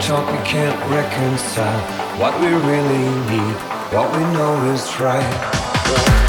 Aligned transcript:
talk 0.00 0.30
we 0.30 0.38
can't 0.46 0.78
reconcile. 0.90 1.80
What 2.20 2.38
we 2.40 2.46
really 2.46 3.08
need, 3.30 3.56
what 3.92 4.10
we 4.16 4.22
know 4.32 4.72
is 4.72 5.00
right. 5.00 6.27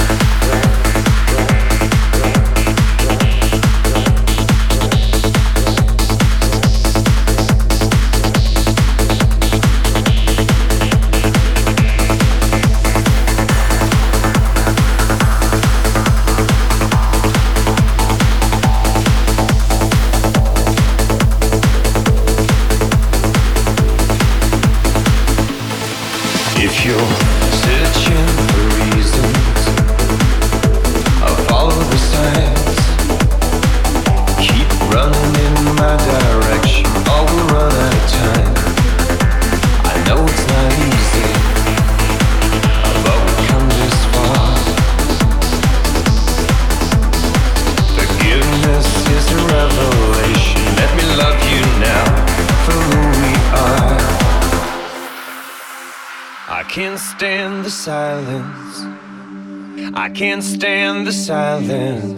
can't 60.19 60.43
stand 60.43 61.07
the 61.07 61.13
silence. 61.13 62.08